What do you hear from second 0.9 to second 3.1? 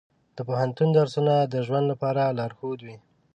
درسونه د ژوند لپاره لارښود وي.